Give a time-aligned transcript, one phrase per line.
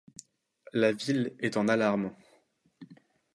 [0.73, 2.15] La ville est en alarme.